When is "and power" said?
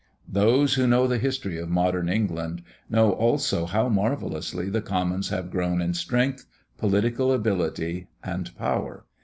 8.23-9.05